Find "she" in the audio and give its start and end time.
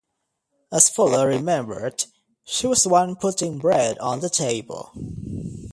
2.43-2.65